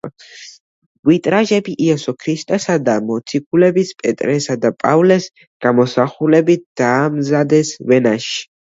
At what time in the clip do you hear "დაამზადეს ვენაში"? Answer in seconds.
6.85-8.47